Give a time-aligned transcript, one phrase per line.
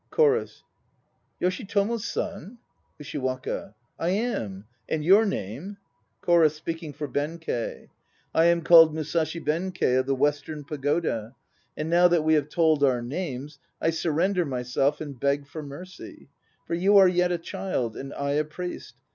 [0.09, 0.63] CHORUS.
[1.39, 2.57] Yoshitomo's son?
[2.99, 3.75] USHIWAKA.
[3.99, 4.65] I am.
[4.89, 5.77] And your name...?
[6.21, 7.87] CHORUS (speaking for BENKEI).
[8.33, 11.35] "I am called Musashi Benkei of the Western Pagoda.
[11.77, 16.29] And now that we have told our names, I surrender myself and beg for mercy;
[16.65, 18.95] For you are yet a child, and I a priest.